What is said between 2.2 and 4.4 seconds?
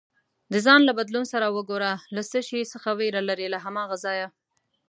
څه شي څخه ویره لرې، له هماغه ځایه